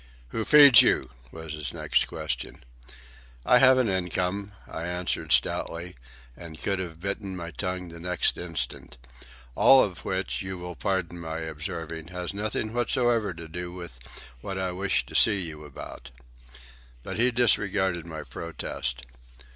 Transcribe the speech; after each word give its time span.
"Who 0.29 0.43
feeds 0.45 0.81
you?" 0.81 1.11
was 1.31 1.53
his 1.53 1.75
next 1.75 2.07
question. 2.07 2.63
"I 3.45 3.59
have 3.59 3.77
an 3.77 3.87
income," 3.87 4.53
I 4.67 4.87
answered 4.87 5.31
stoutly, 5.31 5.95
and 6.35 6.59
could 6.59 6.79
have 6.79 6.99
bitten 6.99 7.35
my 7.35 7.51
tongue 7.51 7.89
the 7.89 7.99
next 7.99 8.35
instant. 8.35 8.97
"All 9.53 9.83
of 9.83 10.03
which, 10.03 10.41
you 10.41 10.57
will 10.57 10.75
pardon 10.75 11.19
my 11.19 11.41
observing, 11.41 12.07
has 12.07 12.33
nothing 12.33 12.73
whatsoever 12.73 13.31
to 13.35 13.47
do 13.47 13.73
with 13.73 13.99
what 14.41 14.57
I 14.57 14.71
wish 14.71 15.05
to 15.05 15.13
see 15.13 15.41
you 15.41 15.65
about." 15.65 16.09
But 17.03 17.19
he 17.19 17.29
disregarded 17.29 18.07
my 18.07 18.23
protest. 18.23 19.05